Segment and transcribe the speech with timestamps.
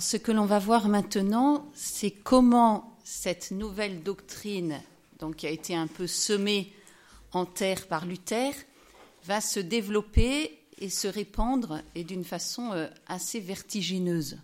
[0.00, 4.80] Ce que l'on va voir maintenant, c'est comment cette nouvelle doctrine,
[5.18, 6.72] donc qui a été un peu semée
[7.32, 8.52] en terre par Luther,
[9.24, 14.38] va se développer et se répandre et d'une façon euh, assez vertigineuse.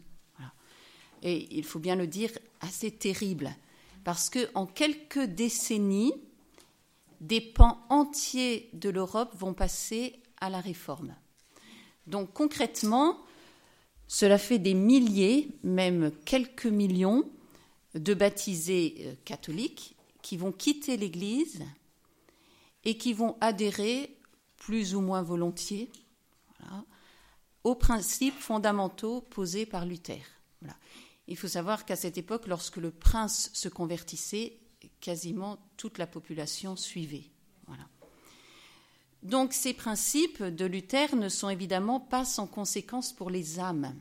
[1.22, 2.30] Et il faut bien le dire,
[2.61, 3.55] assez terrible,
[4.02, 6.12] parce que en quelques décennies,
[7.21, 11.14] des pans entiers de l'Europe vont passer à la réforme.
[12.07, 13.18] Donc concrètement,
[14.07, 17.24] cela fait des milliers, même quelques millions,
[17.95, 21.62] de baptisés euh, catholiques qui vont quitter l'Église
[22.84, 24.16] et qui vont adhérer
[24.56, 25.91] plus ou moins volontiers
[27.62, 30.23] aux principes fondamentaux posés par Luther.
[31.27, 34.59] Il faut savoir qu'à cette époque, lorsque le prince se convertissait,
[35.00, 37.25] quasiment toute la population suivait.
[39.24, 43.95] Donc ces principes de Luther ne sont évidemment pas sans conséquence pour les âmes.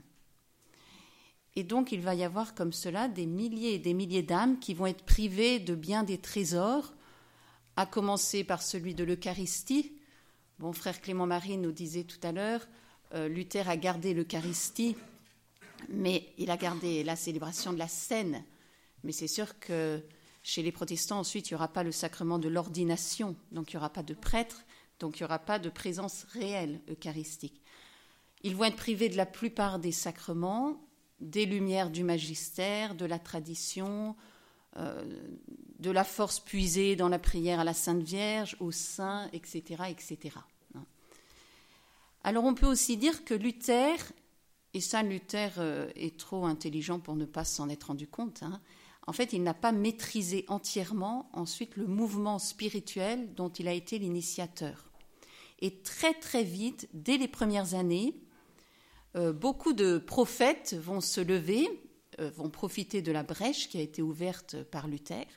[1.55, 4.73] Et donc il va y avoir comme cela des milliers et des milliers d'âmes qui
[4.73, 6.93] vont être privées de bien des trésors,
[7.77, 9.93] à commencer par celui de l'Eucharistie.
[10.59, 12.67] Bon, frère Clément Marie nous disait tout à l'heure,
[13.13, 14.95] euh, Luther a gardé l'Eucharistie,
[15.89, 18.43] mais il a gardé la célébration de la scène.
[19.03, 20.03] Mais c'est sûr que
[20.43, 23.77] chez les protestants, ensuite, il n'y aura pas le sacrement de l'ordination, donc il n'y
[23.77, 24.63] aura pas de prêtre,
[24.99, 27.61] donc il n'y aura pas de présence réelle eucharistique.
[28.43, 30.81] Ils vont être privés de la plupart des sacrements,
[31.19, 34.15] des lumières du magistère, de la tradition,
[34.77, 35.03] euh,
[35.79, 40.37] de la force puisée dans la prière à la Sainte Vierge, au Saint, etc., etc.
[42.23, 43.97] Alors on peut aussi dire que Luther,
[44.73, 48.59] et ça Luther euh, est trop intelligent pour ne pas s'en être rendu compte, hein,
[49.05, 53.99] en fait il n'a pas maîtrisé entièrement ensuite le mouvement spirituel dont il a été
[53.99, 54.89] l'initiateur.
[55.59, 58.15] Et très très vite, dès les premières années,
[59.15, 61.69] euh, beaucoup de prophètes vont se lever,
[62.19, 65.27] euh, vont profiter de la brèche qui a été ouverte par Luther,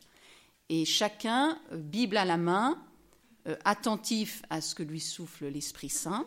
[0.69, 2.83] et chacun, Bible à la main,
[3.65, 6.27] attentif à ce que lui souffle l'Esprit Saint,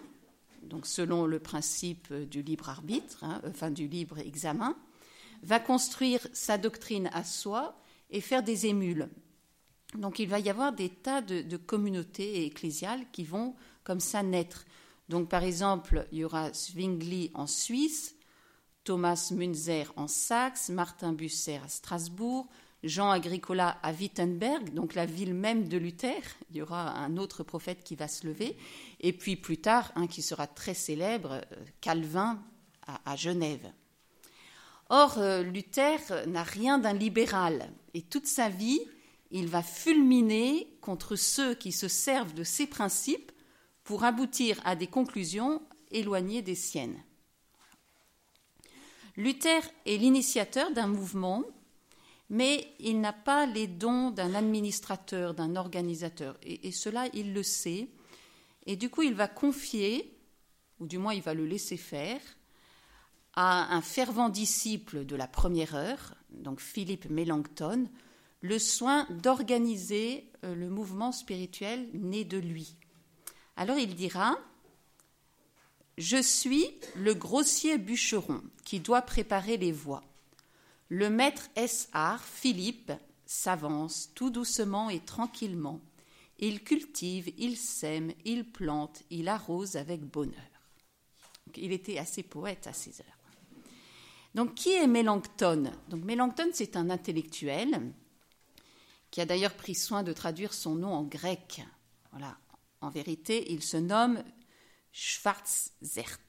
[0.69, 4.75] donc selon le principe du libre arbitre, hein, enfin du libre examen,
[5.43, 9.09] va construire sa doctrine à soi et faire des émules.
[9.95, 14.65] Donc il va y avoir des tas de, communautés ecclésiales qui vont comme ça naître.
[15.07, 18.15] Donc par exemple, il y aura Zwingli en Suisse,
[18.83, 22.47] Thomas Münzer en Saxe, Martin Busser à Strasbourg,
[22.83, 26.21] Jean Agricola à Wittenberg, donc la ville même de Luther.
[26.49, 28.57] Il y aura un autre prophète qui va se lever.
[29.01, 31.41] Et puis plus tard, un qui sera très célèbre, euh,
[31.81, 32.41] Calvin
[33.05, 33.71] à, Genève.
[34.89, 37.69] Or, euh, Luther n'a rien d'un libéral.
[37.93, 38.79] Et toute sa vie,
[39.29, 43.31] il va fulminer contre ceux qui se servent de ses principes
[43.83, 45.61] pour aboutir à des conclusions
[45.91, 47.03] éloignées des siennes.
[49.17, 51.43] Luther est l'initiateur d'un mouvement
[52.29, 56.37] mais il n'a pas les dons d'un administrateur, d'un organisateur.
[56.43, 57.89] Et, cela, il le sait.
[58.65, 60.15] Et du coup, il va confier,
[60.79, 62.21] ou du moins il va le laisser faire,
[63.33, 67.89] à un fervent disciple de la première heure, donc Philippe Melanchthon,
[68.41, 72.75] le soin d'organiser euh, le mouvement spirituel né de lui.
[73.55, 74.37] Alors il dira
[75.97, 80.03] Je suis le grossier bûcheron qui doit préparer les voies.
[80.89, 82.91] Le maître Essar, Philippe,
[83.25, 85.81] s'avance tout doucement et tranquillement.
[86.39, 90.33] Il cultive, il sème, il plante, il arrose avec bonheur.
[91.55, 93.19] il était assez poète à ces heures.
[94.33, 97.93] Donc, qui est Mélenchon Donc, Mélenchon, c'est un intellectuel
[99.11, 101.61] qui a d'ailleurs pris soin de traduire son nom en grec.
[102.11, 102.37] Voilà.
[102.81, 104.23] En vérité, il se nomme
[104.91, 106.19] Schwarzert.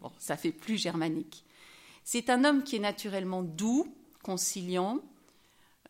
[0.00, 1.44] Bon, ça fait plus germanique.
[2.04, 3.86] C'est un homme qui est naturellement doux,
[4.22, 5.00] conciliant,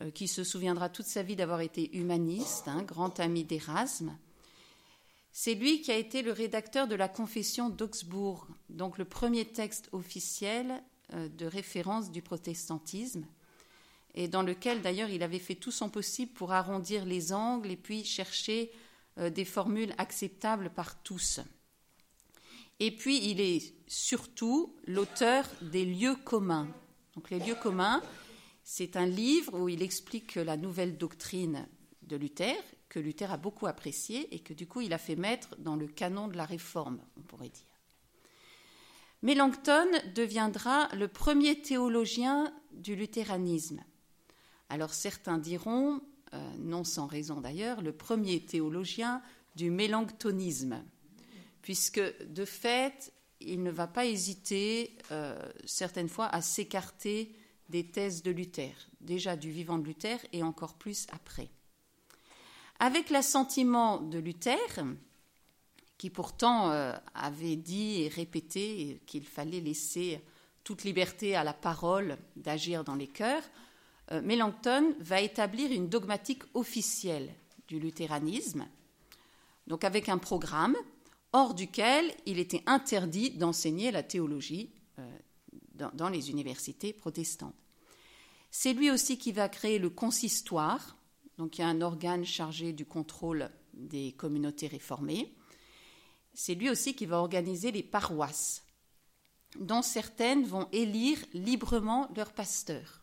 [0.03, 4.17] euh, qui se souviendra toute sa vie d'avoir été humaniste, un grand ami d'Erasme.
[5.33, 9.89] C'est lui qui a été le rédacteur de la Confession d'Augsbourg, donc le premier texte
[9.93, 10.83] officiel
[11.15, 13.27] euh, de référence du protestantisme,
[14.15, 17.77] et dans lequel d'ailleurs il avait fait tout son possible pour arrondir les angles et
[17.77, 18.71] puis chercher
[19.19, 21.41] euh, des formules acceptables par tous.
[22.85, 26.67] Et puis, il est surtout l'auteur des lieux communs.
[27.15, 28.03] Donc, les lieux communs,
[28.65, 31.69] c'est un livre où il explique la nouvelle doctrine
[32.03, 32.57] de Luther,
[32.89, 35.87] que Luther a beaucoup apprécié et que du coup, il a fait mettre dans le
[35.87, 37.63] canon de la réforme, on pourrait dire.
[39.23, 39.87] Mélenchon
[40.17, 43.81] deviendra le premier théologien du luthéranisme.
[44.69, 46.01] Alors certains diront,
[46.35, 49.23] euh, non sans raison d'ailleurs, le premier théologien
[49.55, 50.83] du mélanctonisme
[51.63, 57.35] puisque de fait, il ne va pas hésiter euh, certaines fois à s'écarter
[57.69, 61.49] des thèses de Luther, déjà du vivant de Luther et encore plus après.
[62.81, 64.85] Avec l'assentiment de Luther,
[65.97, 70.21] qui pourtant euh, avait dit et répété qu'il fallait laisser
[70.65, 73.45] toute liberté à la parole d'agir dans les cœurs,
[74.11, 77.33] euh, Melanchthon va établir une dogmatique officielle
[77.69, 78.67] du luthéranisme,
[79.69, 80.77] donc avec un programme
[81.33, 85.19] hors duquel il était interdit d'enseigner la théologie euh,
[85.95, 87.55] dans, les universités protestantes.
[88.51, 90.97] C'est lui aussi qui va créer le consistoire,
[91.39, 95.35] donc il y a un organe chargé du contrôle des communautés réformées.
[96.35, 98.65] C'est lui aussi qui va organiser les paroisses,
[99.59, 103.01] dont certaines vont élire librement leurs pasteurs.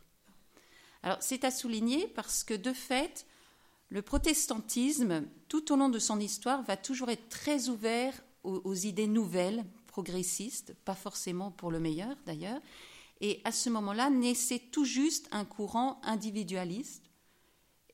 [1.02, 3.26] Alors c'est à souligner parce que de fait,
[3.90, 8.14] le protestantisme, tout au long de son histoire, va toujours être très ouvert
[8.44, 12.60] aux, idées nouvelles, progressistes, pas forcément pour le meilleur d'ailleurs.
[13.20, 17.02] Et à ce moment-là, naissait tout juste un courant individualiste.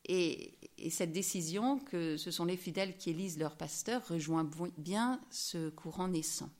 [0.05, 0.53] Et,
[0.91, 6.07] cette décision que ce sont les fidèles qui élisent leur pasteur rejoint bien ce courant
[6.07, 6.51] naissant.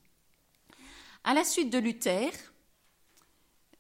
[1.23, 2.33] À la suite de Luther,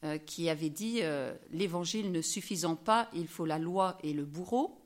[0.04, 4.26] euh, qui avait dit euh, l'évangile ne suffisant pas, il faut la loi et le
[4.26, 4.85] bourreau,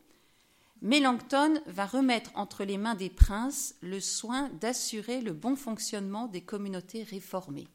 [0.82, 6.40] Mélenchon va remettre entre les mains des princes le soin d'assurer le bon fonctionnement des
[6.40, 7.68] communautés réformées.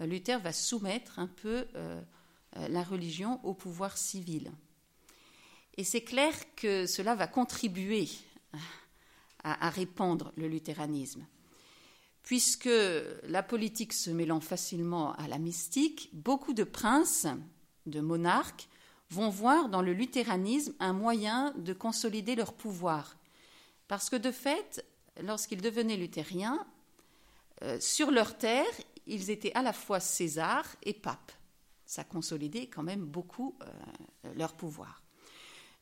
[0.00, 2.00] Euh, Luther va soumettre un peu euh,
[2.56, 4.50] euh, la religion au pouvoir civil.
[5.76, 8.08] Et c'est clair que cela va contribuer
[9.44, 11.26] à, répandre le luthéranisme.
[12.22, 12.68] Puisque
[13.24, 17.26] la politique se mêlant facilement à la mystique, beaucoup de princes,
[17.86, 18.68] de monarques,
[19.12, 23.16] vont voir dans le luthéranisme un moyen de consolider leur pouvoir.
[23.86, 24.84] Parce que de fait,
[25.22, 26.66] lorsqu'ils devenaient luthériens,
[27.62, 28.72] euh, sur leur terre,
[29.06, 31.32] ils étaient à la fois César et pape.
[31.84, 35.02] Ça consolidait quand même beaucoup euh, leur pouvoir.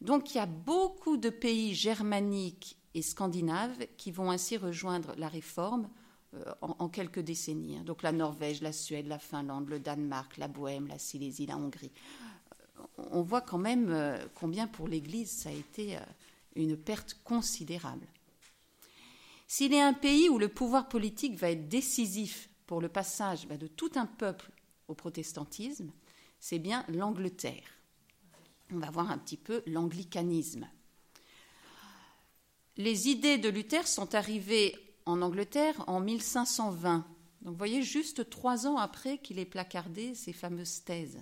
[0.00, 5.29] Donc il y a beaucoup de pays germaniques et scandinaves qui vont ainsi rejoindre la
[5.29, 5.88] réforme
[6.35, 7.79] euh, en, quelques décennies.
[7.85, 11.93] Donc la Norvège, la Suède, la Finlande, le Danemark, la Bohème, la Silésie, la Hongrie
[12.97, 16.00] on voit quand même euh, combien pour l'Église ça a été euh,
[16.56, 18.06] une perte considérable.
[19.47, 23.56] S'il est un pays où le pouvoir politique va être décisif pour le passage bah,
[23.56, 24.50] de tout un peuple
[24.88, 25.91] au protestantisme,
[26.38, 27.65] c'est bien l'Angleterre.
[28.73, 30.69] On va voir un petit peu l'anglicanisme.
[32.76, 37.05] Les idées de Luther sont arrivées en Angleterre en 1520.
[37.43, 41.21] Donc vous voyez, juste trois ans après qu'il ait placardé ces fameuses thèses.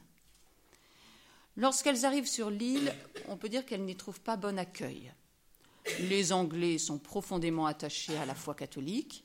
[1.58, 2.94] Lorsqu'elles arrivent sur l'île,
[3.26, 5.12] on peut dire qu'elles n'y trouvent pas bon accueil.
[6.02, 9.24] Les Anglais sont profondément attachés à la foi catholique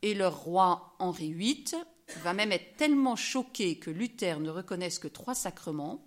[0.00, 1.74] et leur roi Henri VIII
[2.22, 6.06] va même être tellement choqué que Luther ne reconnaisse que trois sacrements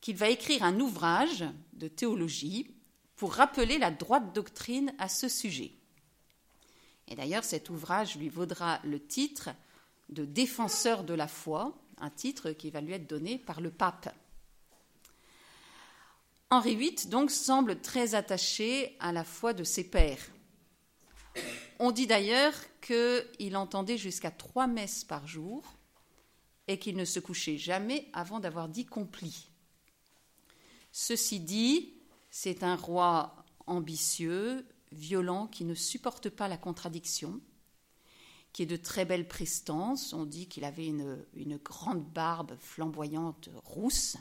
[0.00, 1.44] qu'il va écrire un ouvrage
[1.74, 2.74] de théologie
[3.14, 5.74] pour rappeler la droite doctrine à ce sujet.
[7.06, 9.50] Et d'ailleurs, cet ouvrage lui vaudra le titre
[10.08, 14.14] de défenseur de la foi, un titre qui va lui être donné par le pape.
[16.50, 20.26] Henri VIII donc semble très attaché à la foi de ses pères.
[21.78, 22.52] On dit d'ailleurs
[22.82, 25.64] qu'il entendait jusqu'à trois messes par jour
[26.68, 29.48] et qu'il ne se couchait jamais avant d'avoir dit compli.
[30.90, 31.94] Ceci dit,
[32.30, 33.34] c'est un roi
[33.66, 37.40] ambitieux, violent, qui ne supporte pas la contradiction
[38.52, 40.12] qui est de très belle prestance.
[40.12, 44.16] On dit qu'il avait une, grande barbe flamboyante rousse,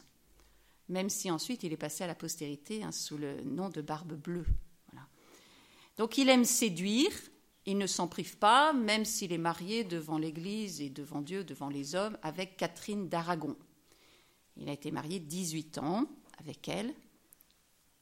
[0.89, 4.13] même si ensuite il est passé à la postérité hein, sous le nom de barbe
[4.13, 4.45] bleue.
[5.97, 7.11] Donc il aime séduire,
[7.65, 11.69] il ne s'en prive pas, même s'il est marié devant l'Église et devant Dieu, devant
[11.69, 13.55] les hommes, avec Catherine d'Aragon.
[14.57, 16.05] Il a été marié 18 ans
[16.39, 16.93] avec elle,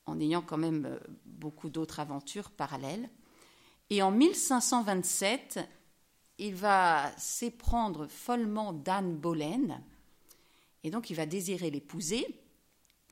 [0.05, 3.09] en ayant quand même euh, beaucoup d'autres aventures parallèles.
[3.89, 5.59] Et en 1527,
[6.39, 9.81] il va s'éprendre follement d'Anne Boleyn,
[10.83, 12.25] et donc il va désirer l'épouser.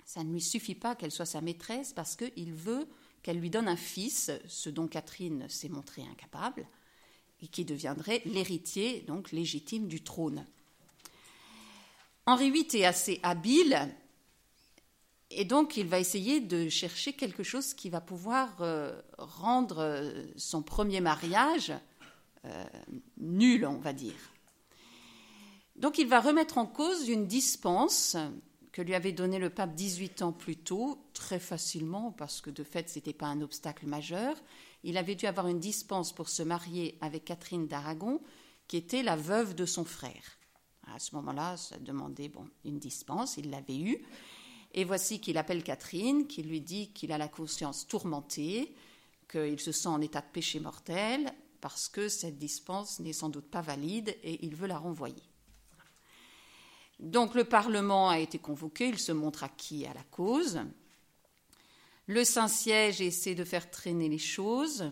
[0.06, 2.88] Ça ne lui suffit pas qu'elle soit sa maîtresse parce qu'il veut
[3.22, 6.66] qu'elle lui donne un fils, ce dont Catherine s'est montrée incapable,
[7.42, 10.46] et qui deviendrait l'héritier, donc légitime du trône.
[12.26, 13.94] Henri VIII est assez habile,
[15.30, 20.24] et donc il va essayer de chercher quelque chose qui va pouvoir euh, rendre euh,
[20.38, 21.74] son premier mariage
[22.46, 22.66] euh,
[23.18, 24.34] nul, on va dire.
[25.76, 28.18] Donc il va remettre en cause une dispense
[28.72, 32.64] que lui avait donné le pape 18 ans plus tôt, très facilement, parce que de
[32.64, 34.36] fait, ce n'était pas un obstacle majeur.
[34.84, 38.22] Il avait dû avoir une dispense pour se marier avec Catherine d'Aragon,
[38.68, 40.38] qui était la veuve de son frère.
[40.94, 44.06] À ce moment-là, ça demandait bon, une dispense, il l'avait eue.
[44.74, 48.76] Et voici qu'il appelle Catherine, qui lui dit qu'il a la conscience tourmentée,
[49.30, 53.50] qu'il se sent en état de péché mortel, parce que cette dispense n'est sans doute
[53.50, 55.24] pas valide et il veut la renvoyer.
[57.00, 60.60] Donc le Parlement a été convoqué, il se montre acquis à la cause.
[62.08, 64.90] Le Saint-Siège essaie de faire traîner les choses.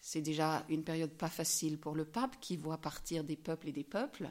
[0.00, 3.72] C'est déjà une période pas facile pour le pape qui voit partir des peuples et
[3.72, 4.28] des peuples.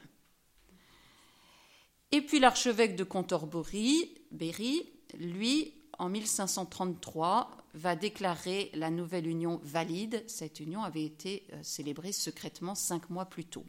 [2.12, 10.24] Et puis l'archevêque de Canterbury, Berry, lui, en 1533, va déclarer la nouvelle union valide.
[10.28, 13.66] Cette union avait été euh, célébrée secrètement cinq mois plus tôt.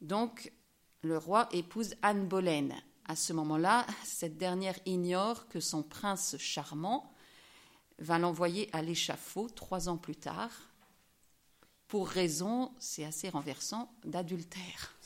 [0.00, 0.52] Donc,
[1.02, 2.70] le roi épouse Anne Boleyn.
[3.06, 7.12] À ce moment-là, cette dernière ignore que son prince charmant
[7.98, 10.50] va l'envoyer à l'échafaud trois ans plus tard,
[11.88, 14.97] pour raison, c'est assez renversant, d'adultère.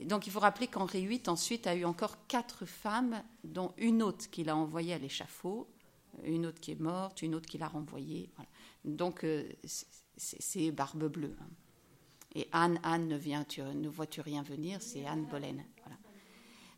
[0.00, 4.30] Donc il faut rappeler qu'Henri VIII ensuite a eu encore quatre femmes, dont une autre
[4.30, 5.68] qu'il a envoyée à l'échafaud,
[6.22, 8.30] une autre qui est morte, une autre qu'il a renvoyée.
[8.84, 9.48] Donc euh,
[10.16, 11.36] c'est barbe bleue.
[11.40, 11.48] Hein.
[12.34, 15.64] Et Anne, Anne ne, vient, tu, ne vois-tu rien venir, c'est Anne Boleyn.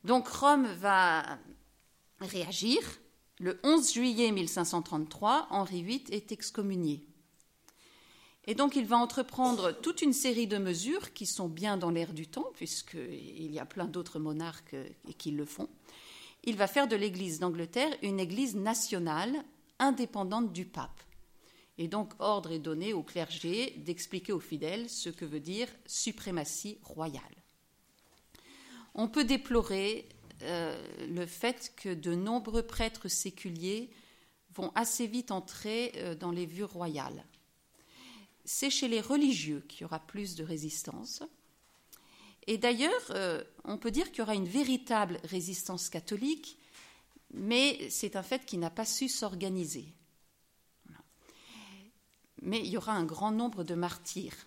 [0.05, 1.39] Donc Rome va
[2.21, 2.81] réagir.
[3.39, 7.07] Le 11 juillet 1533, Henri VIII est excommunié.
[8.47, 12.13] Et donc il va entreprendre toute une série de mesures qui sont bien dans l'air
[12.13, 14.77] du temps, puisqu'il y a plein d'autres monarques
[15.19, 15.69] qui le font.
[16.45, 19.45] Il va faire de l'Église d'Angleterre une Église nationale
[19.79, 21.01] indépendante du pape.
[21.79, 26.79] Et donc, ordre est donné au clergé d'expliquer aux fidèles ce que veut dire suprématie
[26.83, 27.23] royale.
[28.95, 30.09] On peut déplorer
[30.43, 30.79] euh,
[31.09, 33.91] le fait que de nombreux prêtres séculiers
[34.55, 37.25] vont assez vite entrer euh, dans les vues royales.
[38.45, 41.23] C'est chez les religieux qu'il y aura plus de résistance.
[42.47, 46.59] Et d'ailleurs, euh, on peut dire qu'il y aura une véritable résistance catholique,
[47.33, 49.95] mais c'est un fait qui n'a pas su s'organiser
[52.43, 54.47] mais il y aura un grand nombre de martyrs.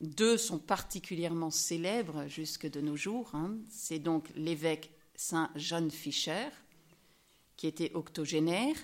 [0.00, 3.30] Deux sont particulièrement célèbres jusque de nos jours.
[3.34, 3.56] Hein.
[3.70, 6.48] C'est donc l'évêque Saint John Fisher,
[7.56, 8.76] qui était octogénaire,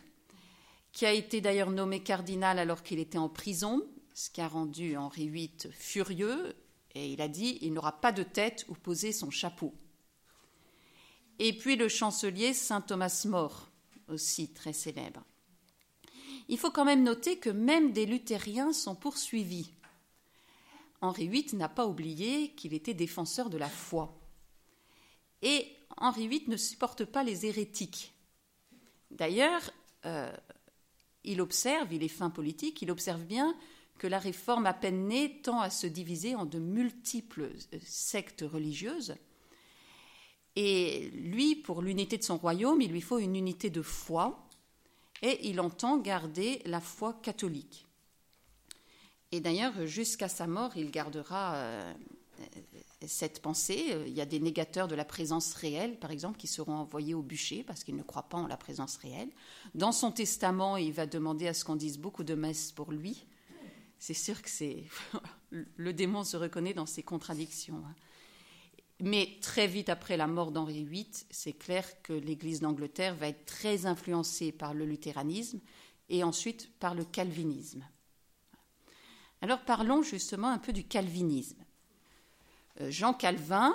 [0.92, 4.97] qui a été d'ailleurs nommé cardinal alors qu'il était en prison, ce qui a rendu
[4.97, 6.54] Henri VIII furieux,
[6.94, 9.73] et il a dit il n'aura pas de tête où poser son chapeau.
[11.38, 13.70] Et puis le chancelier Saint Thomas More,
[14.09, 15.25] aussi très célèbre.
[16.49, 19.70] Il faut quand même noter que même des luthériens sont poursuivis.
[21.00, 24.18] Henri VIII n'a pas oublié qu'il était défenseur de la foi.
[25.42, 25.66] Et
[25.97, 28.12] Henri VIII ne supporte pas les hérétiques.
[29.11, 29.70] D'ailleurs,
[30.04, 30.30] euh,
[31.25, 33.57] il observe, il est fin politique, il observe bien
[33.99, 38.45] que la réforme à peine née tend à se diviser en de multiples euh, sectes
[38.47, 39.15] religieuses.
[40.57, 44.49] Et lui, pour l'unité de son royaume, il lui faut une unité de foi,
[45.23, 47.87] et il entend garder la foi catholique.
[49.33, 51.95] Et d'ailleurs, jusqu'à sa mort, il gardera euh,
[53.07, 53.97] cette pensée.
[54.07, 57.23] Il y a des négateurs de la présence réelle, par exemple, qui seront envoyés au
[57.23, 59.30] bûcher parce qu'ils ne croient pas en la présence réelle.
[59.75, 63.25] Dans son testament, il va demander à ce qu'on dise beaucoup de messes pour lui.
[63.99, 64.85] C'est sûr que c'est
[65.50, 67.83] le démon se reconnaît dans ses contradictions.
[67.87, 67.95] Hein.
[69.02, 73.47] Mais très vite après la mort d'Henri VIII, c'est clair que l'Église d'Angleterre va être
[73.47, 75.61] très influencée par le luthéranisme
[76.11, 77.85] et ensuite par le calvinisme.
[79.40, 81.64] Alors parlons justement un peu du calvinisme.
[82.80, 83.75] Euh, Jean Calvin,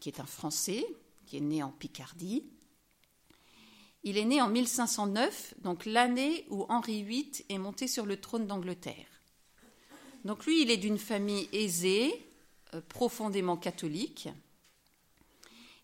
[0.00, 0.86] qui est un Français,
[1.26, 2.44] qui est né en Picardie,
[4.04, 8.46] il est né en 1509, donc l'année où Henri VIII est monté sur le trône
[8.46, 9.06] d'Angleterre.
[10.24, 12.26] Donc lui, il est d'une famille aisée,
[12.74, 14.28] euh, profondément catholique.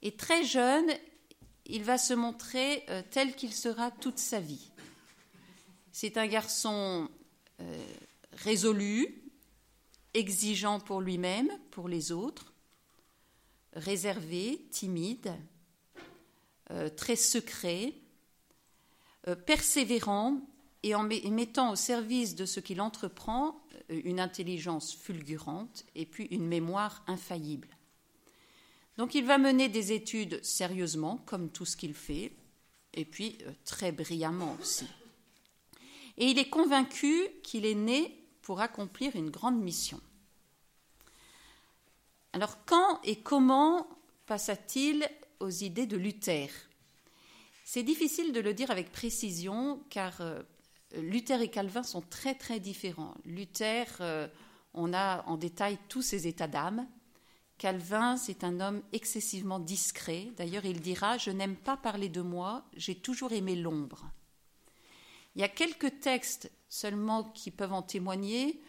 [0.03, 0.91] Et très jeune,
[1.67, 4.71] il va se montrer euh, tel qu'il sera toute sa vie.
[5.93, 7.09] C'est un garçon
[8.33, 9.24] résolu,
[10.15, 12.53] exigeant pour lui-même, pour les autres,
[13.75, 15.35] réservé, timide,
[16.71, 17.93] euh, très secret,
[19.47, 20.39] persévérant
[20.83, 26.47] et en mettant au service de ce qu'il entreprend une intelligence fulgurante et puis une
[26.47, 27.69] mémoire infaillible.
[28.97, 32.33] Donc il va mener des études sérieusement, comme tout ce qu'il fait,
[32.93, 34.87] et puis euh, très brillamment aussi.
[36.17, 39.99] Et il est convaincu qu'il est né pour accomplir une grande mission.
[42.35, 43.89] Alors quand et comment
[44.27, 45.09] passa-t-il
[45.41, 46.51] aux idées de Luther?
[47.65, 50.43] C'est difficile de le dire avec précision car euh,
[50.95, 53.15] Luther et Calvin sont très très différents.
[53.25, 54.29] Luther, euh,
[54.75, 56.87] on a en détail tous ses états d'âme.
[57.57, 60.29] Calvin, c'est un homme excessivement discret.
[60.37, 64.05] D'ailleurs, il dira Je n'aime pas parler de moi, j'ai toujours aimé l'ombre.
[65.35, 68.61] Il y a quelques textes seulement qui peuvent en témoigner.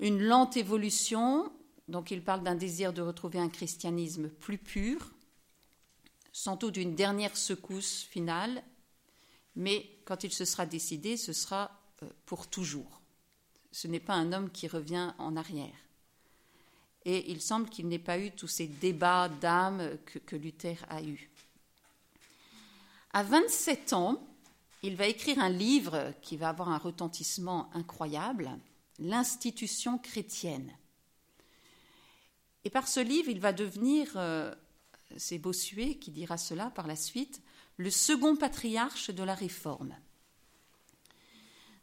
[0.00, 1.52] Une lente évolution,
[1.86, 5.10] donc il parle d'un désir de retrouver un christianisme plus pur,
[6.32, 8.62] sans doute une dernière secousse finale,
[9.54, 11.70] mais quand il se sera décidé, ce sera
[12.02, 13.02] euh, pour toujours.
[13.70, 15.76] Ce n'est pas un homme qui revient en arrière.
[17.04, 21.02] Et il semble qu'il n'ait pas eu tous ces débats d'âme que, que Luther a
[21.02, 21.30] eus.
[23.12, 24.26] À 27 ans,
[24.82, 28.50] il va écrire un livre qui va avoir un retentissement incroyable,
[28.98, 30.72] L'institution chrétienne.
[32.64, 34.54] Et par ce livre, il va devenir, euh,
[35.18, 37.42] c'est Bossuet qui dira cela par la suite,
[37.76, 39.94] le second patriarche de la Réforme.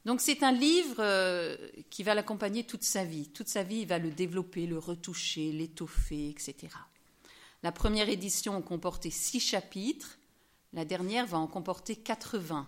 [0.06, 1.56] Donc c'est un livre euh,
[1.90, 3.30] qui va l'accompagner toute sa vie.
[3.30, 6.76] Toute sa vie, il va le développer, le retoucher, l'étoffer, etc.
[7.62, 10.18] La première édition comportait six chapitres,
[10.74, 12.68] la dernière va en comporter 80.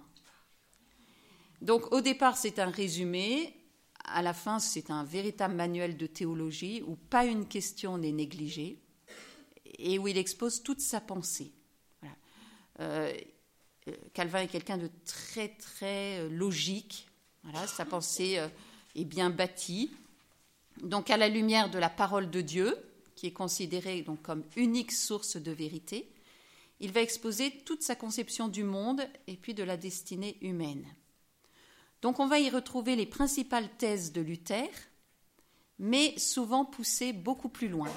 [1.61, 3.55] Donc au départ, c'est un résumé,
[4.03, 8.79] à la fin, c'est un véritable manuel de théologie où pas une question n'est négligée
[9.77, 11.51] et où il expose toute sa pensée.
[12.79, 13.13] Euh,
[14.13, 17.07] Calvin est quelqu'un de très très euh, logique.
[17.67, 18.47] Sa pensée euh,
[18.95, 19.91] est bien bâtie.
[20.81, 22.75] Donc à la lumière de la parole de Dieu,
[23.15, 26.11] qui est considérée donc comme unique source de vérité,
[26.79, 30.85] il va exposer toute sa conception du monde et puis de la destinée humaine.
[32.01, 34.69] Donc on va y retrouver les principales thèses de Luther,
[35.79, 37.91] mais souvent poussées beaucoup plus loin.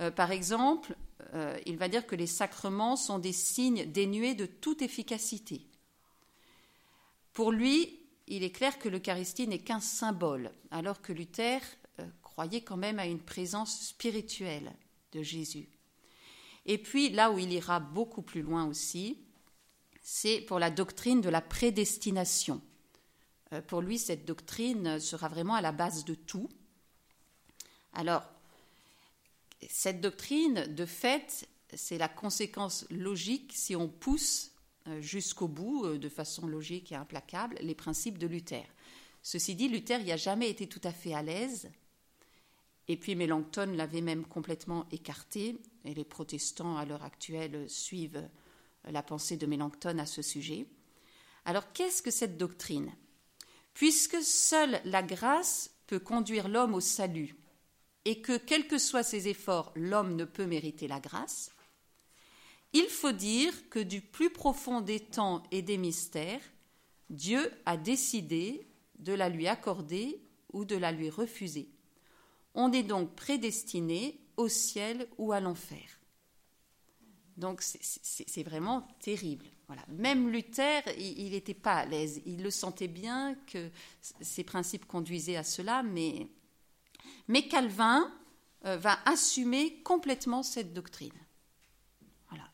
[0.00, 0.96] Euh, par exemple,
[1.34, 5.66] euh, il va dire que les sacrements sont des signes dénués de toute efficacité.
[7.32, 11.60] Pour lui, il est clair que l'Eucharistie n'est qu'un symbole, alors que Luther
[12.00, 14.72] euh, croyait quand même à une présence spirituelle
[15.12, 15.68] de Jésus.
[16.66, 19.18] Et puis, là où il ira beaucoup plus loin aussi,
[20.04, 22.60] c'est pour la doctrine de la prédestination.
[23.52, 26.48] Euh, pour lui, cette doctrine sera vraiment à la base de tout.
[27.94, 28.22] Alors,
[29.66, 34.52] cette doctrine, de fait, c'est la conséquence logique, si on pousse
[34.88, 38.66] euh, jusqu'au bout, euh, de façon logique et implacable, les principes de Luther.
[39.22, 41.70] Ceci dit, Luther n'y a jamais été tout à fait à l'aise.
[42.88, 48.28] Et puis Mélenchon l'avait même complètement écarté, et les protestants à l'heure actuelle suivent
[48.90, 50.66] la pensée de Mélenchon à ce sujet.
[51.44, 52.92] Alors qu'est-ce que cette doctrine?
[53.74, 57.36] Puisque seule la grâce peut conduire l'homme au salut,
[58.04, 61.50] et que, quels que soient ses efforts, l'homme ne peut mériter la grâce,
[62.72, 66.42] il faut dire que du plus profond des temps et des mystères,
[67.08, 68.66] Dieu a décidé
[68.98, 70.20] de la lui accorder
[70.52, 71.68] ou de la lui refuser.
[72.54, 76.00] On est donc prédestiné au ciel ou à l'enfer.
[77.36, 79.46] Donc c'est vraiment terrible.
[79.66, 79.82] Voilà.
[79.88, 82.20] Même Luther, il n'était pas à l'aise.
[82.26, 83.70] Il le sentait bien que
[84.20, 86.28] ses principes conduisaient à cela, mais,
[87.28, 88.12] mais Calvin
[88.66, 91.12] euh, va assumer complètement cette doctrine.
[92.28, 92.50] Voilà.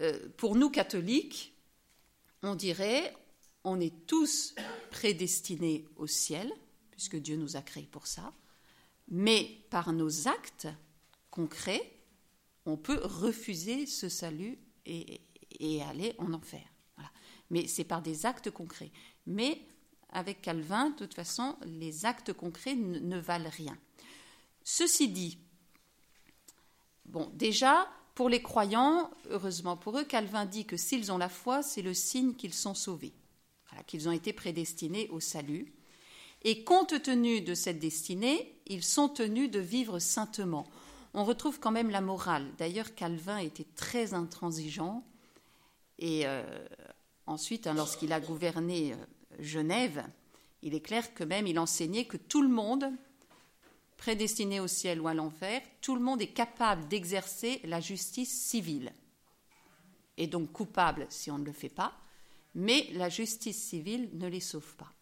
[0.00, 1.54] Euh, pour nous catholiques,
[2.42, 3.14] on dirait,
[3.64, 4.54] on est tous
[4.90, 6.50] prédestinés au ciel,
[6.90, 8.32] puisque Dieu nous a créés pour ça,
[9.08, 10.68] mais par nos actes
[11.30, 11.99] concrets,
[12.66, 15.20] on peut refuser ce salut et,
[15.82, 16.62] aller en enfer.
[17.50, 18.92] Mais c'est par des actes concrets.
[19.26, 19.60] Mais
[20.10, 23.76] avec Calvin, de toute façon, les actes concrets ne, valent rien.
[24.62, 25.38] Ceci dit,
[27.06, 31.62] bon, déjà, pour les croyants, heureusement pour eux, Calvin dit que s'ils ont la foi,
[31.62, 33.14] c'est le signe qu'ils sont sauvés,
[33.86, 35.72] qu'ils ont été prédestinés au salut.
[36.42, 40.66] Et compte tenu de cette destinée, ils sont tenus de vivre saintement
[41.14, 42.46] on retrouve quand même la morale.
[42.58, 45.04] D'ailleurs, Calvin était très intransigeant.
[45.98, 46.42] Et euh,
[47.26, 48.96] ensuite, hein, lorsqu'il a gouverné euh,
[49.40, 50.04] Genève,
[50.62, 52.90] il est clair que même il enseignait que tout le monde,
[53.96, 58.92] prédestiné au ciel ou à l'enfer, tout le monde est capable d'exercer la justice civile.
[60.16, 61.92] Et donc coupable si on ne le fait pas,
[62.54, 64.92] mais la justice civile ne les sauve pas.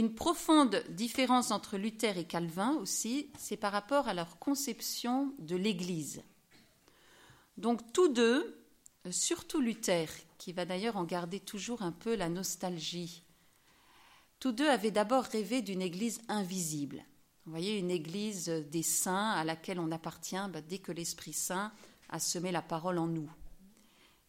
[0.00, 5.56] Une profonde différence entre Luther et Calvin aussi, c'est par rapport à leur conception de
[5.56, 6.22] l'Église.
[7.58, 8.64] Donc tous deux,
[9.10, 10.08] surtout Luther,
[10.38, 13.24] qui va d'ailleurs en garder toujours un peu la nostalgie,
[14.38, 17.04] tous deux avaient d'abord rêvé d'une Église invisible.
[17.44, 21.72] Vous voyez, une église des saints à laquelle on appartient bah, dès que l'Esprit Saint
[22.08, 23.30] a semé la parole en nous.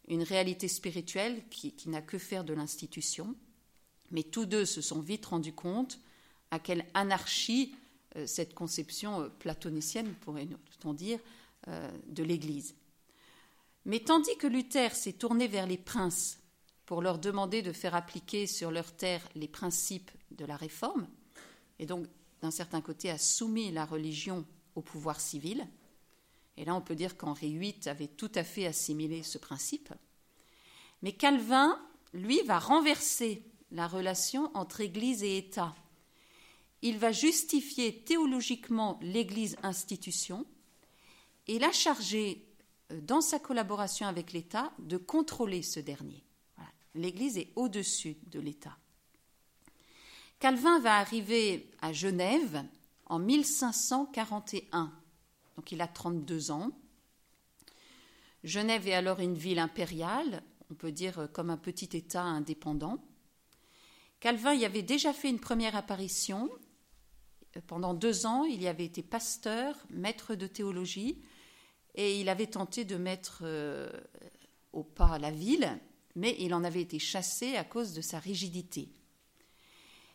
[0.09, 3.37] Une réalité spirituelle qui, n'a que faire de l'institution.
[4.11, 5.99] Mais tous deux se sont vite rendus compte
[6.51, 7.75] à quelle anarchie
[8.17, 11.19] euh, cette conception euh, platonicienne, pourrait-on dire,
[11.67, 12.75] euh, de l'Église.
[13.85, 16.39] Mais tandis que Luther s'est tourné vers les princes
[16.85, 21.07] pour leur demander de faire appliquer sur leur terre les principes de la réforme,
[21.79, 22.05] et donc
[22.41, 24.45] d'un certain côté, a soumis la religion
[24.75, 25.67] au pouvoir civil.
[26.57, 29.93] Et là, on peut dire qu'Henri VIII avait tout à fait assimilé ce principe.
[31.01, 31.79] Mais Calvin,
[32.13, 35.75] lui, va renverser la relation entre Église et État.
[36.81, 40.45] Il va justifier théologiquement l'Église institution
[41.47, 42.45] et la charger,
[42.91, 46.23] euh, dans sa collaboration avec l'État, de contrôler ce dernier.
[46.95, 48.77] L'Église est au-dessus de l'État.
[50.39, 52.65] Calvin va arriver à Genève
[53.05, 54.91] en 1541,
[55.55, 56.71] donc il a 32 ans.
[58.43, 63.01] Genève est alors une ville impériale, on peut dire comme un petit État indépendant.
[64.21, 66.49] Calvin y avait déjà fait une première apparition.
[67.65, 71.21] Pendant deux ans, il y avait été pasteur, maître de théologie,
[71.95, 73.89] et il avait tenté de mettre euh,
[74.73, 75.75] au pas la ville,
[76.15, 78.89] mais il en avait été chassé à cause de sa rigidité.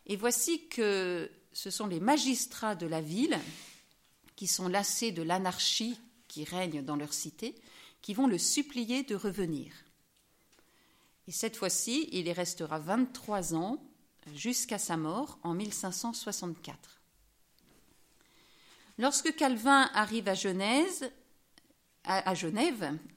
[0.05, 3.37] Et voici que ce sont les magistrats de la ville
[4.37, 7.55] qui sont lassés de l'anarchie qui règne dans leur cité,
[8.01, 9.73] qui vont le supplier de revenir.
[11.27, 13.83] Et cette fois-ci, il y restera 23 ans
[14.35, 17.01] jusqu'à sa mort en 1564.
[18.99, 21.11] Lorsque Calvin arrive à Genève,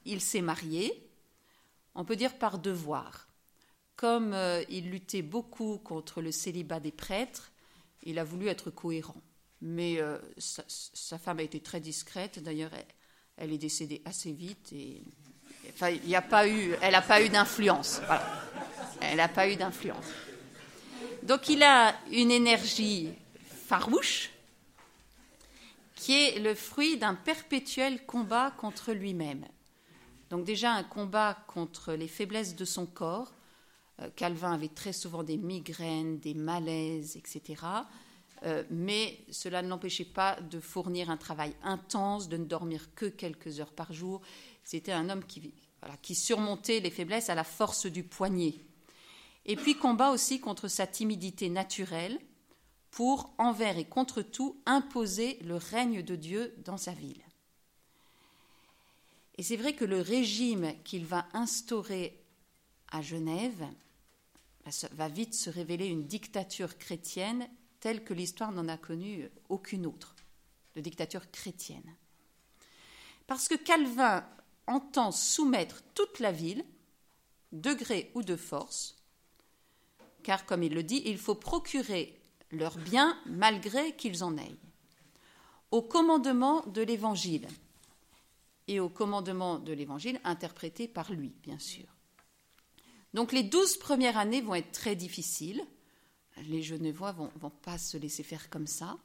[0.05, 1.09] il s'est marié,
[1.95, 3.27] on peut dire par devoir.
[3.95, 7.51] Comme euh, il luttait beaucoup contre le célibat des prêtres,
[8.03, 9.21] il a voulu être cohérent.
[9.61, 12.39] Mais euh, sa, femme a été très discrète.
[12.39, 12.71] D'ailleurs,
[13.37, 14.73] elle, est décédée assez vite.
[15.81, 18.01] Elle n'a pas eu d'influence.
[19.01, 20.05] Elle n'a pas eu d'influence.
[21.23, 23.09] Donc, il a une énergie
[23.67, 24.31] farouche
[26.01, 29.45] qui est le fruit d'un perpétuel combat contre lui-même.
[30.31, 33.33] Donc déjà un combat contre les faiblesses de son corps,
[33.99, 37.63] euh, Calvin avait très souvent des migraines, des malaises, etc.
[38.43, 43.05] Euh, mais cela ne l'empêchait pas de fournir un travail intense, de ne dormir que
[43.05, 44.21] quelques heures par jour.
[44.63, 45.53] C'était un homme qui,
[46.01, 48.55] qui surmontait les faiblesses à la force du poignet.
[49.45, 52.19] Et puis combat aussi contre sa timidité naturelle
[52.91, 57.23] pour, envers et contre tout, imposer le règne de Dieu dans sa ville.
[59.37, 62.21] Et c'est vrai que le régime qu'il va instaurer
[62.91, 63.65] à Genève
[64.91, 67.49] va vite se révéler une dictature chrétienne
[67.79, 70.15] telle que l'histoire n'en a connu aucune autre,
[70.75, 71.95] de dictature chrétienne.
[73.25, 74.23] Parce que Calvin
[74.67, 76.63] entend soumettre toute la ville,
[77.51, 79.00] de gré ou de force,
[80.23, 82.19] car comme il le dit, il faut procurer
[82.51, 84.55] leurs biens malgré qu'ils en aient,
[85.71, 87.47] au commandement de l'Évangile,
[88.67, 91.85] et au commandement de l'Évangile interprété par lui, bien sûr.
[93.13, 95.61] Donc les douze premières années vont être très difficiles.
[96.47, 98.97] Les Genevois ne vont, vont pas se laisser faire comme ça.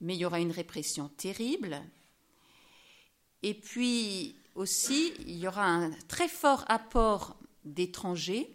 [0.00, 1.82] Mais il y aura une répression terrible.
[3.42, 8.50] Et puis aussi, il y aura un très fort apport d'étrangers,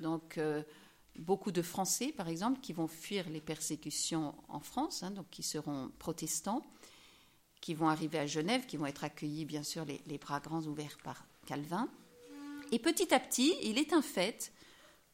[0.00, 0.62] donc euh,
[1.16, 5.42] beaucoup de Français, par exemple, qui vont fuir les persécutions en France, hein, donc qui
[5.42, 6.64] seront protestants,
[7.60, 10.98] qui vont arriver à Genève, qui vont être accueillis, bien sûr, les bras grands ouverts
[11.02, 11.88] par Calvin.
[12.72, 14.52] Et petit à petit, il est un fait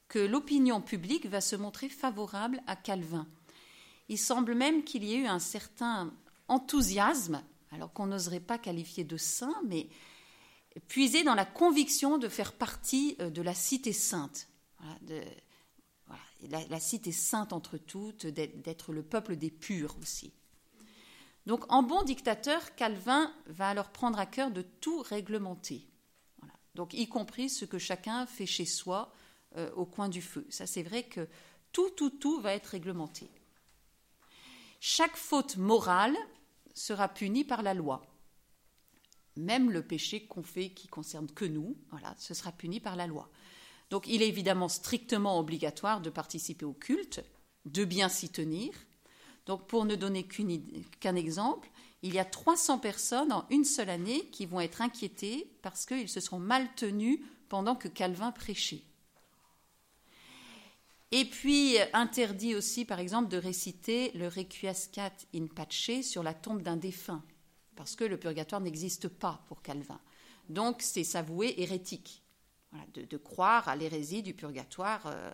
[0.09, 3.27] que l'opinion publique va se montrer favorable à Calvin.
[4.09, 6.13] Il semble même qu'il y ait eu un certain
[6.49, 9.89] enthousiasme, alors qu'on n'oserait pas qualifier de saint, mais
[10.89, 14.49] puisé dans la conviction de faire partie euh, de la cité sainte.
[16.49, 20.33] La, cité sainte entre toutes, d'être le peuple des purs aussi.
[21.47, 25.91] Donc en bon dictateur, Calvin va alors prendre à cœur de tout réglementer
[26.75, 29.13] donc y compris ce que chacun fait chez soi
[29.57, 30.47] euh, au coin du feu.
[30.51, 31.29] Ça, c'est vrai que
[31.73, 33.31] tout, tout, tout va être réglementé.
[34.81, 36.17] Chaque faute morale
[36.75, 38.03] sera punie par la loi.
[39.37, 43.07] Même le péché qu'on fait qui concerne que nous, voilà, ce sera puni par la
[43.07, 43.31] loi.
[43.91, 47.23] Donc il est évidemment strictement obligatoire de participer au culte,
[47.65, 48.73] de bien s'y tenir.
[49.47, 50.27] Donc pour ne donner
[51.01, 51.69] qu'un exemple,
[52.03, 56.09] il y a 300 personnes en une seule année qui vont être inquiétées parce qu'ils
[56.09, 58.83] se seront mal tenus pendant que Calvin prêchait.
[61.13, 66.63] Et puis interdit aussi, par exemple, de réciter le Requiescat in pace sur la tombe
[66.63, 67.25] d'un défunt,
[67.75, 70.01] parce que le purgatoire n'existe pas pour Calvin.
[70.49, 72.23] Donc c'est s'avouer hérétique,
[72.95, 75.03] de, croire à l'hérésie du purgatoire.
[75.07, 75.31] Euh,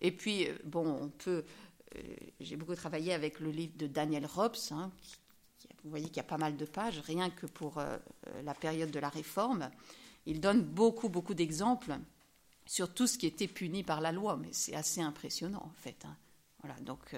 [0.00, 1.44] Et puis, euh, bon, on peut.
[1.96, 2.00] Euh,
[2.40, 4.90] j'ai beaucoup travaillé avec le livre de Daniel Robs, hein,
[5.84, 7.82] vous voyez qu'il y a pas mal de pages, rien que pour
[8.44, 9.70] la période de la Réforme.
[10.26, 11.96] Il donne beaucoup, beaucoup d'exemples
[12.64, 16.04] sur tout ce qui était puni par la loi, mais c'est assez impressionnant en fait.
[16.04, 16.16] Hein.
[16.62, 17.16] Voilà, donc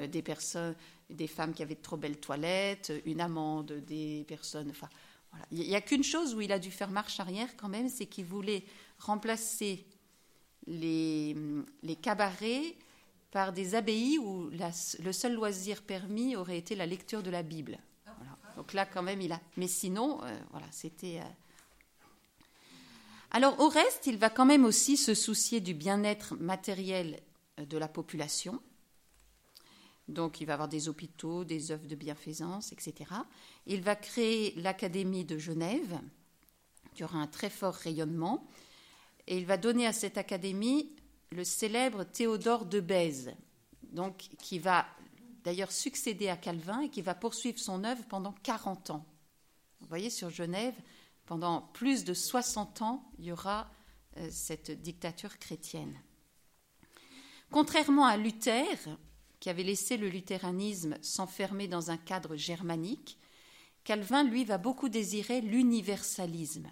[0.00, 0.76] des personnes,
[1.08, 4.88] des femmes qui avaient de trop belles toilettes, une amende, des personnes, enfin,
[5.50, 8.06] il n'y a qu'une chose où il a dû faire marche arrière quand même, c'est
[8.06, 8.64] qu'il voulait
[8.98, 9.86] remplacer
[10.66, 11.36] les,
[12.02, 12.76] cabarets
[13.30, 17.78] par des abbayes où le seul loisir permis aurait été la lecture de la Bible.
[18.56, 19.40] Donc là, quand même, il a.
[19.56, 21.20] Mais sinon, euh, voilà, c'était.
[21.20, 22.44] Euh.
[23.30, 27.20] Alors, au reste, il va quand même aussi se soucier du bien-être matériel
[27.58, 28.60] euh, de la population.
[30.10, 33.10] Donc il va avoir des hôpitaux, des œuvres de bienfaisance, etc.
[33.66, 36.00] Il va créer l'Académie de Genève,
[36.94, 38.46] qui aura un très fort rayonnement,
[39.26, 40.92] et il va donner à cette académie
[41.30, 43.32] le célèbre Théodore de Bèze,
[44.38, 44.86] qui va
[45.44, 49.06] d'ailleurs succéder à Calvin et qui va poursuivre son œuvre pendant 40 ans.
[49.80, 50.74] Vous voyez, sur Genève,
[51.26, 53.70] pendant plus de 60 ans, il y aura
[54.16, 55.96] euh, cette dictature chrétienne.
[57.50, 58.76] Contrairement à Luther,
[59.40, 63.18] qui avait laissé le luthéranisme s'enfermer dans un cadre germanique,
[63.84, 66.68] Calvin, lui, va beaucoup désirer l'universalisme.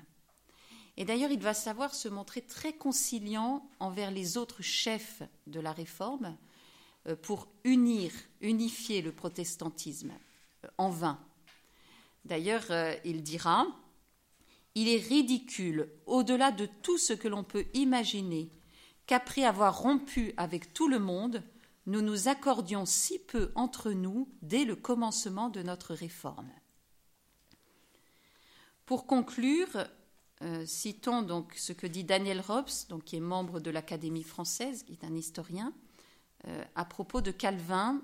[0.99, 5.73] Et d'ailleurs, il va savoir se montrer très conciliant envers les autres chefs de la
[5.73, 6.37] réforme
[7.07, 10.13] euh, pour unir, unifier le protestantisme
[10.65, 11.25] euh, en vain.
[12.25, 13.67] D'ailleurs, euh, il dira
[14.75, 18.51] Il est ridicule, au-delà de tout ce que l'on peut imaginer,
[19.07, 21.43] qu'après avoir rompu avec tout le monde,
[21.89, 26.51] nous nous accordions si peu entre nous dès le commencement de notre réforme.
[28.85, 29.89] Pour conclure,
[30.43, 32.69] euh, citons donc ce que dit Daniel Robs,
[33.07, 35.73] qui est membre de l'Académie française, qui est un historien,
[36.47, 38.03] euh, à propos de Calvin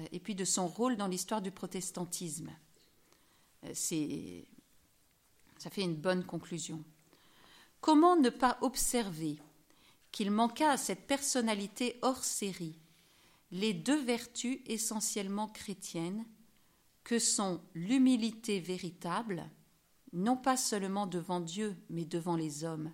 [0.00, 2.50] euh, et puis de son rôle dans l'histoire du protestantisme.
[3.74, 4.46] C'est,
[5.58, 6.82] ça fait une bonne conclusion.
[7.80, 9.36] Comment ne pas observer
[10.10, 12.80] qu'il manqua à cette personnalité hors série
[13.50, 16.24] les deux vertus essentiellement chrétiennes
[17.04, 19.50] que sont l'humilité véritable,
[20.12, 22.92] non pas seulement devant Dieu, mais devant les hommes,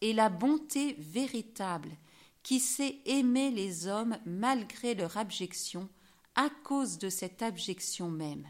[0.00, 1.96] et la bonté véritable
[2.42, 5.88] qui sait aimer les hommes malgré leur abjection
[6.36, 8.46] à cause de cette abjection même.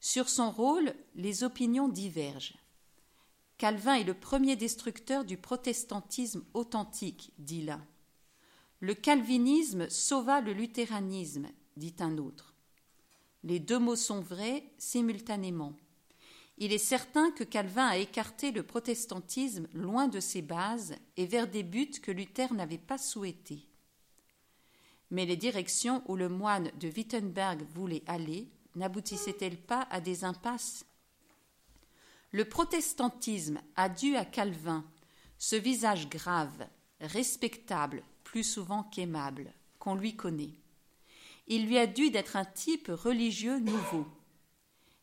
[0.00, 2.56] Sur son rôle, les opinions divergent.
[3.58, 7.86] Calvin est le premier destructeur du protestantisme authentique, dit l'un.
[8.82, 12.52] Le calvinisme sauva le luthéranisme, dit un autre.
[13.44, 15.74] Les deux mots sont vrais simultanément.
[16.58, 21.46] Il est certain que Calvin a écarté le protestantisme loin de ses bases et vers
[21.46, 23.68] des buts que Luther n'avait pas souhaités.
[25.12, 30.84] Mais les directions où le moine de Wittenberg voulait aller n'aboutissaient-elles pas à des impasses?
[32.32, 34.84] Le protestantisme a dû à Calvin
[35.38, 36.66] ce visage grave,
[37.00, 40.54] respectable, plus souvent qu'aimable, qu'on lui connaît.
[41.48, 44.06] Il lui a dû d'être un type religieux nouveau.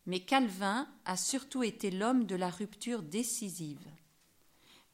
[0.08, 3.88] Mais Calvin a surtout été l'homme de la rupture décisive.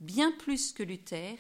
[0.02, 1.38] Bien plus que Luther,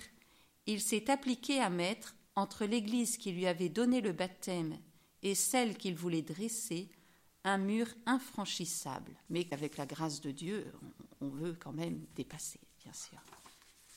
[0.67, 4.79] il s'est appliqué à mettre entre l'Église qui lui avait donné le baptême
[5.21, 6.87] et celle qu'il voulait dresser
[7.43, 10.71] un mur infranchissable, mais qu'avec la grâce de Dieu,
[11.19, 13.19] on veut quand même dépasser, bien sûr.